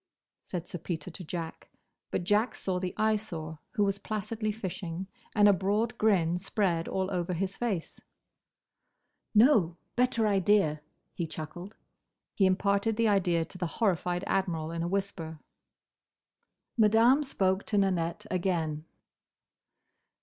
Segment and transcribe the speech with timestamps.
[0.41, 1.69] said Sir Peter to Jack.
[2.09, 7.11] But Jack saw the Eyesore, who was placidly fishing, and a broad grin spread all
[7.11, 8.01] over his face.
[9.35, 9.77] "No!
[9.95, 10.81] Better idea!"
[11.13, 11.75] he chuckled.
[12.33, 15.37] He imparted the idea to the horrified Admiral in a whisper.
[16.75, 18.85] Madame spoke to Nanette again.